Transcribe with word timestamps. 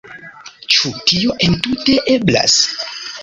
Ĉu 0.75 0.89
tio 1.11 1.35
entute 1.49 1.97
eblas? 2.17 2.57